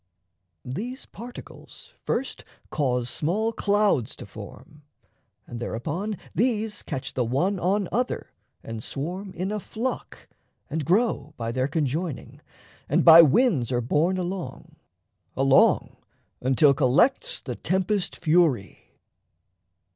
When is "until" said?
16.41-16.73